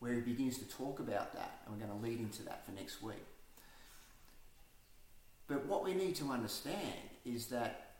where 0.00 0.12
he 0.12 0.20
begins 0.20 0.58
to 0.58 0.68
talk 0.68 1.00
about 1.00 1.32
that, 1.34 1.60
and 1.64 1.74
we're 1.74 1.86
going 1.86 1.98
to 1.98 2.06
lead 2.06 2.20
into 2.20 2.42
that 2.42 2.66
for 2.66 2.72
next 2.72 3.02
week. 3.02 3.24
But 5.46 5.66
what 5.66 5.84
we 5.84 5.94
need 5.94 6.14
to 6.16 6.30
understand 6.30 7.08
is 7.24 7.46
that 7.46 7.92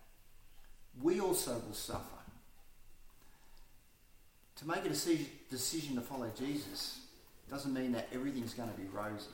we 1.00 1.20
also 1.20 1.62
will 1.66 1.74
suffer. 1.74 2.23
To 4.56 4.68
make 4.68 4.84
a 4.84 4.88
decision, 4.88 5.26
decision 5.50 5.96
to 5.96 6.00
follow 6.00 6.30
Jesus 6.38 7.00
doesn't 7.50 7.74
mean 7.74 7.92
that 7.92 8.08
everything's 8.12 8.54
going 8.54 8.70
to 8.70 8.76
be 8.76 8.86
rosy. 8.92 9.26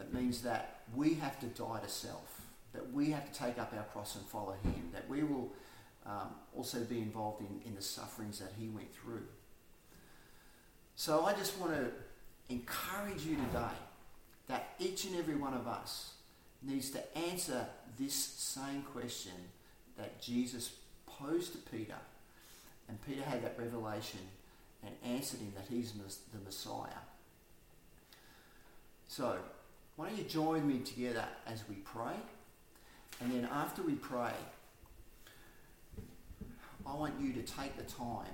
It 0.00 0.12
means 0.12 0.42
that 0.42 0.80
we 0.94 1.14
have 1.14 1.40
to 1.40 1.46
die 1.46 1.80
to 1.82 1.88
self, 1.88 2.40
that 2.72 2.92
we 2.92 3.10
have 3.10 3.30
to 3.30 3.38
take 3.38 3.58
up 3.58 3.72
our 3.76 3.84
cross 3.84 4.14
and 4.14 4.24
follow 4.26 4.54
Him, 4.62 4.90
that 4.92 5.08
we 5.08 5.22
will 5.22 5.52
um, 6.04 6.30
also 6.56 6.80
be 6.84 6.98
involved 6.98 7.40
in, 7.40 7.60
in 7.66 7.74
the 7.74 7.82
sufferings 7.82 8.38
that 8.38 8.52
He 8.58 8.68
went 8.68 8.94
through. 8.94 9.24
So 10.94 11.24
I 11.24 11.32
just 11.34 11.58
want 11.58 11.72
to 11.72 11.90
encourage 12.48 13.24
you 13.24 13.36
today 13.36 13.74
that 14.48 14.74
each 14.78 15.04
and 15.04 15.16
every 15.16 15.34
one 15.34 15.54
of 15.54 15.66
us 15.66 16.12
needs 16.62 16.90
to 16.90 17.18
answer 17.18 17.66
this 17.98 18.14
same 18.14 18.82
question 18.82 19.32
that 19.98 20.20
Jesus 20.20 20.70
posed 21.06 21.52
to 21.52 21.58
Peter. 21.58 21.96
And 22.88 23.00
Peter 23.06 23.22
had 23.22 23.42
that 23.44 23.56
revelation 23.58 24.20
and 24.84 24.94
answered 25.04 25.40
him 25.40 25.52
that 25.56 25.66
he's 25.68 25.92
the 25.92 26.38
Messiah. 26.44 27.02
So, 29.08 29.36
why 29.96 30.08
don't 30.08 30.18
you 30.18 30.24
join 30.24 30.66
me 30.66 30.80
together 30.80 31.24
as 31.46 31.64
we 31.68 31.76
pray? 31.76 32.14
And 33.20 33.32
then 33.32 33.48
after 33.50 33.82
we 33.82 33.94
pray, 33.94 34.32
I 36.86 36.94
want 36.94 37.14
you 37.20 37.32
to 37.32 37.42
take 37.42 37.76
the 37.76 37.82
time. 37.82 38.26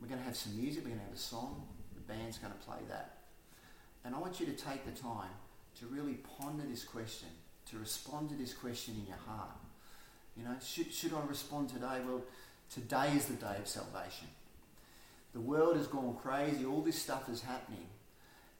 We're 0.00 0.08
going 0.08 0.20
to 0.20 0.26
have 0.26 0.36
some 0.36 0.60
music, 0.60 0.82
we're 0.82 0.90
going 0.90 1.00
to 1.00 1.06
have 1.06 1.14
a 1.14 1.18
song, 1.18 1.66
the 1.94 2.00
band's 2.12 2.38
going 2.38 2.52
to 2.52 2.58
play 2.58 2.78
that. 2.90 3.18
And 4.04 4.14
I 4.14 4.18
want 4.18 4.38
you 4.38 4.46
to 4.46 4.52
take 4.52 4.84
the 4.84 5.00
time 5.00 5.30
to 5.80 5.86
really 5.86 6.18
ponder 6.38 6.64
this 6.68 6.84
question, 6.84 7.28
to 7.70 7.78
respond 7.78 8.28
to 8.30 8.34
this 8.34 8.52
question 8.52 8.94
in 9.00 9.06
your 9.06 9.16
heart. 9.26 9.56
You 10.36 10.44
know, 10.44 10.54
should, 10.62 10.92
should 10.92 11.14
I 11.14 11.24
respond 11.26 11.70
today? 11.70 12.00
Well, 12.06 12.22
today 12.72 13.12
is 13.14 13.26
the 13.26 13.34
day 13.34 13.56
of 13.58 13.66
salvation. 13.66 14.28
The 15.32 15.40
world 15.40 15.76
has 15.76 15.86
gone 15.86 16.16
crazy, 16.22 16.64
all 16.64 16.80
this 16.80 17.00
stuff 17.00 17.28
is 17.28 17.42
happening. 17.42 17.86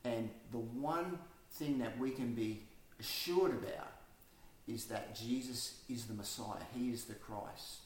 And 0.04 0.28
the 0.50 0.58
one 0.58 1.18
thing 1.52 1.78
that 1.78 1.98
we 1.98 2.10
can 2.10 2.34
be 2.34 2.62
assured 3.00 3.52
about 3.52 3.92
is 4.66 4.86
that 4.86 5.14
Jesus 5.14 5.80
is 5.88 6.04
the 6.04 6.14
Messiah. 6.14 6.64
He 6.74 6.90
is 6.90 7.04
the 7.04 7.14
Christ. 7.14 7.80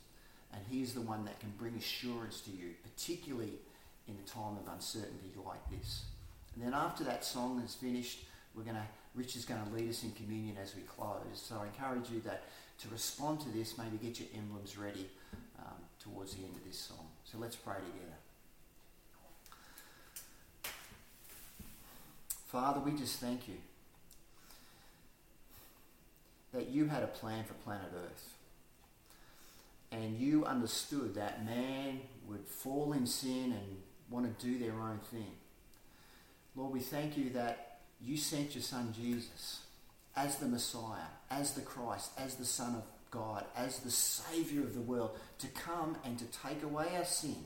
And 0.53 0.63
He 0.71 0.83
is 0.83 0.95
the 0.95 1.01
one 1.01 1.25
that 1.27 1.39
can 1.41 1.53
bring 1.59 1.75
assurance 1.75 2.41
to 2.43 2.51
you, 2.51 2.71
particularly 2.83 3.59
in 4.07 4.17
a 4.25 4.29
time 4.29 4.57
of 4.57 4.73
uncertainty 4.73 5.35
like 5.45 5.71
this. 5.71 6.05
And 6.55 6.65
then 6.65 6.75
after 6.75 7.05
that 7.05 7.25
song 7.25 7.63
is 7.65 7.75
finished, 7.75 8.25
we're 8.55 8.63
going 8.63 8.77
to, 8.77 8.83
Rich 9.15 9.37
is 9.37 9.45
going 9.45 9.63
to 9.63 9.75
lead 9.75 9.89
us 9.91 10.03
in 10.03 10.13
communion 10.13 10.57
as 10.61 10.75
we 10.75 10.83
close. 10.83 11.21
So 11.35 11.61
I 11.63 11.67
encourage 11.67 12.11
you 12.11 12.21
that 12.21 12.45
to 12.81 12.89
respond 12.89 13.41
to 13.41 13.49
this, 13.51 13.77
maybe 13.77 13.99
get 14.03 14.19
your 14.19 14.29
emblems 14.35 14.79
ready 14.79 15.09
towards 16.03 16.35
the 16.35 16.45
end 16.45 16.55
of 16.55 16.65
this 16.65 16.79
song. 16.79 17.07
So 17.25 17.39
let's 17.39 17.57
pray 17.57 17.75
together. 17.75 18.17
Father, 22.47 22.81
we 22.81 22.93
just 22.93 23.21
thank 23.21 23.47
you 23.47 23.57
that 26.53 26.69
you 26.69 26.87
had 26.87 27.03
a 27.03 27.09
plan 27.09 27.45
for 27.45 27.55
planet 27.55 27.91
Earth. 27.95 28.35
And 29.91 30.19
you 30.19 30.45
understood 30.45 31.15
that 31.15 31.45
man 31.45 32.01
would 32.27 32.47
fall 32.47 32.93
in 32.93 33.07
sin 33.07 33.53
and 33.53 33.83
want 34.11 34.39
to 34.39 34.47
do 34.47 34.59
their 34.59 34.75
own 34.75 35.01
thing. 35.11 35.33
Lord, 36.57 36.73
we 36.73 36.81
thank 36.81 37.17
you 37.17 37.31
that 37.31 37.79
you 38.01 38.17
sent 38.17 38.55
your 38.55 38.63
son 38.63 38.95
Jesus 38.99 39.61
as 40.17 40.37
the 40.37 40.47
Messiah, 40.47 41.09
as 41.31 41.53
the 41.53 41.61
Christ, 41.61 42.11
as 42.19 42.35
the 42.35 42.45
Son 42.45 42.75
of 42.75 42.83
God, 43.11 43.45
as 43.57 43.81
the 43.81 43.91
Saviour 43.91 44.65
of 44.65 44.75
the 44.75 44.81
world, 44.81 45.19
to 45.39 45.47
come 45.49 45.97
and 46.05 46.19
to 46.19 46.25
take 46.27 46.63
away 46.63 46.89
our 46.97 47.05
sin 47.05 47.45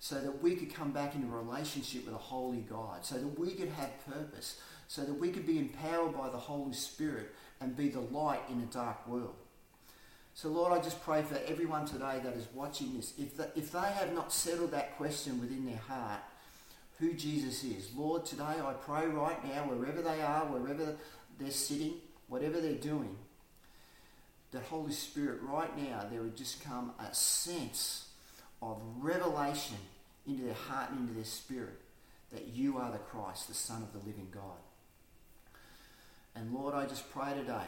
so 0.00 0.20
that 0.20 0.42
we 0.42 0.54
could 0.54 0.72
come 0.72 0.92
back 0.92 1.14
into 1.14 1.26
relationship 1.26 2.04
with 2.04 2.14
a 2.14 2.18
holy 2.18 2.60
God, 2.60 3.04
so 3.04 3.16
that 3.16 3.38
we 3.38 3.50
could 3.50 3.68
have 3.70 4.06
purpose, 4.06 4.60
so 4.86 5.02
that 5.02 5.14
we 5.14 5.30
could 5.30 5.46
be 5.46 5.58
empowered 5.58 6.16
by 6.16 6.28
the 6.28 6.38
Holy 6.38 6.72
Spirit 6.72 7.34
and 7.60 7.76
be 7.76 7.88
the 7.88 8.00
light 8.00 8.40
in 8.50 8.60
a 8.60 8.66
dark 8.66 9.06
world. 9.08 9.34
So, 10.34 10.48
Lord, 10.48 10.72
I 10.72 10.80
just 10.80 11.02
pray 11.02 11.22
for 11.22 11.36
everyone 11.48 11.84
today 11.84 12.20
that 12.22 12.34
is 12.34 12.46
watching 12.54 12.94
this. 12.94 13.12
If, 13.18 13.36
the, 13.36 13.50
if 13.56 13.72
they 13.72 13.80
have 13.80 14.14
not 14.14 14.32
settled 14.32 14.70
that 14.70 14.96
question 14.96 15.40
within 15.40 15.66
their 15.66 15.78
heart, 15.78 16.20
who 17.00 17.12
Jesus 17.14 17.64
is, 17.64 17.90
Lord, 17.96 18.24
today 18.24 18.44
I 18.44 18.72
pray 18.80 19.06
right 19.06 19.44
now, 19.44 19.64
wherever 19.64 20.00
they 20.00 20.22
are, 20.22 20.46
wherever 20.46 20.94
they're 21.40 21.50
sitting, 21.50 21.94
whatever 22.28 22.60
they're 22.60 22.74
doing, 22.74 23.16
that 24.52 24.62
Holy 24.62 24.92
Spirit, 24.92 25.40
right 25.42 25.76
now, 25.76 26.06
there 26.10 26.22
would 26.22 26.36
just 26.36 26.64
come 26.64 26.92
a 26.98 27.14
sense 27.14 28.08
of 28.62 28.80
revelation 28.98 29.76
into 30.26 30.44
their 30.44 30.54
heart 30.54 30.90
and 30.90 31.00
into 31.00 31.14
their 31.14 31.24
spirit 31.24 31.80
that 32.32 32.48
you 32.48 32.78
are 32.78 32.90
the 32.90 32.98
Christ, 32.98 33.48
the 33.48 33.54
Son 33.54 33.82
of 33.82 33.92
the 33.92 34.06
living 34.06 34.28
God. 34.32 34.58
And 36.34 36.52
Lord, 36.52 36.74
I 36.74 36.86
just 36.86 37.10
pray 37.10 37.34
today 37.34 37.66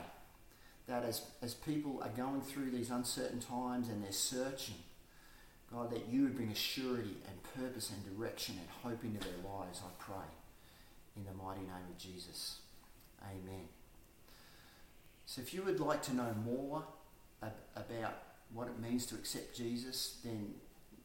that 0.86 1.04
as, 1.04 1.22
as 1.42 1.54
people 1.54 2.00
are 2.02 2.10
going 2.10 2.40
through 2.40 2.70
these 2.70 2.90
uncertain 2.90 3.40
times 3.40 3.88
and 3.88 4.02
they're 4.02 4.12
searching, 4.12 4.76
God, 5.72 5.90
that 5.92 6.08
you 6.08 6.22
would 6.22 6.36
bring 6.36 6.50
a 6.50 6.54
surety 6.54 7.16
and 7.26 7.42
purpose 7.54 7.90
and 7.90 8.16
direction 8.16 8.56
and 8.58 8.68
hope 8.82 9.04
into 9.04 9.20
their 9.20 9.38
lives, 9.50 9.80
I 9.84 9.90
pray. 9.98 10.16
In 11.16 11.24
the 11.24 11.32
mighty 11.42 11.60
name 11.60 11.88
of 11.90 11.98
Jesus. 11.98 12.58
Amen. 13.22 13.68
So 15.30 15.40
if 15.40 15.54
you 15.54 15.62
would 15.62 15.78
like 15.78 16.02
to 16.02 16.16
know 16.16 16.34
more 16.44 16.82
ab- 17.40 17.52
about 17.76 18.14
what 18.52 18.66
it 18.66 18.80
means 18.80 19.06
to 19.06 19.14
accept 19.14 19.56
Jesus, 19.56 20.16
then 20.24 20.52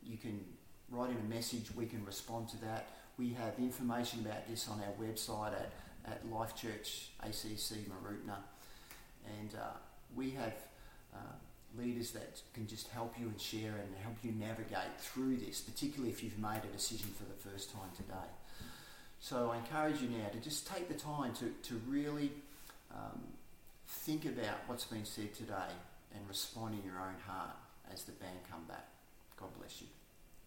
you 0.03 0.17
can 0.17 0.43
write 0.89 1.11
in 1.11 1.17
a 1.17 1.29
message. 1.35 1.69
We 1.75 1.85
can 1.85 2.03
respond 2.03 2.49
to 2.49 2.61
that. 2.61 2.87
We 3.19 3.33
have 3.33 3.53
information 3.59 4.21
about 4.21 4.47
this 4.49 4.67
on 4.67 4.81
our 4.81 4.93
website 4.99 5.53
at, 5.53 5.71
at 6.07 6.27
Life 6.31 6.55
Church 6.55 7.11
ACC 7.21 7.85
Mooroopna. 7.85 8.37
And 9.39 9.53
uh, 9.53 9.77
we 10.15 10.31
have 10.31 10.55
uh, 11.13 11.19
leaders 11.77 12.09
that 12.13 12.41
can 12.55 12.65
just 12.65 12.87
help 12.87 13.13
you 13.19 13.27
and 13.27 13.39
share 13.39 13.75
and 13.77 13.95
help 14.01 14.15
you 14.23 14.31
navigate 14.31 14.99
through 14.99 15.37
this, 15.37 15.61
particularly 15.61 16.11
if 16.11 16.23
you've 16.23 16.39
made 16.39 16.61
a 16.63 16.75
decision 16.75 17.09
for 17.15 17.25
the 17.25 17.51
first 17.51 17.71
time 17.71 17.91
today. 17.95 18.27
So 19.19 19.51
I 19.51 19.57
encourage 19.57 20.01
you 20.01 20.09
now 20.09 20.29
to 20.29 20.39
just 20.39 20.65
take 20.65 20.87
the 20.87 20.95
time 20.95 21.35
to, 21.35 21.51
to 21.69 21.79
really 21.87 22.31
um, 22.91 23.21
think 23.87 24.25
about 24.25 24.57
what's 24.67 24.85
been 24.85 25.05
said 25.05 25.33
today 25.33 25.73
and 26.13 26.27
respond 26.27 26.75
in 26.75 26.83
your 26.85 26.99
own 26.99 27.19
heart 27.25 27.55
as 27.91 28.03
the 28.03 28.11
band 28.13 28.37
come 28.49 28.63
back. 28.67 28.87
God 29.37 29.49
bless 29.57 29.81
you. 29.81 29.87